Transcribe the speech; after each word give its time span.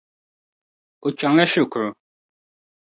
O 1.05 1.09
chaŋ 1.17 1.31
la 1.37 1.45
shikuru. 1.51 1.89